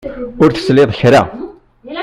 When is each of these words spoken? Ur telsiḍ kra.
Ur 0.41 0.49
telsiḍ 0.51 0.89
kra. 0.99 1.21